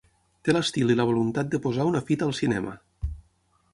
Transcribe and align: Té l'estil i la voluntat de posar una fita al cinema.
Té 0.47 0.53
l'estil 0.55 0.93
i 0.93 0.95
la 1.01 1.05
voluntat 1.09 1.51
de 1.55 1.59
posar 1.67 1.85
una 1.93 2.03
fita 2.09 2.27
al 2.29 2.35
cinema. 2.39 2.75